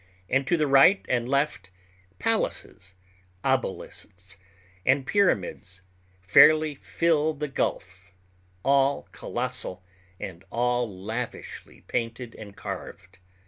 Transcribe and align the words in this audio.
and 0.27 0.47
to 0.47 0.57
right 0.65 1.05
and 1.09 1.29
left 1.29 1.69
palaces, 2.17 2.95
obelisks, 3.43 4.35
and 4.83 5.05
pyramids 5.05 5.81
fairly 6.21 6.73
fill 6.73 7.35
the 7.35 7.47
gulf, 7.47 8.05
all 8.65 9.07
colossal 9.11 9.83
and 10.19 10.43
all 10.51 10.89
lavishly 10.91 11.81
painted 11.81 12.33
and 12.33 12.55
carved. 12.57 13.19